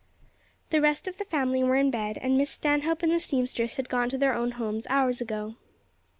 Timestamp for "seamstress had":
3.19-3.87